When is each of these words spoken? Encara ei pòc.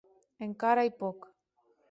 Encara 0.45 0.85
ei 0.87 0.91
pòc. 1.03 1.19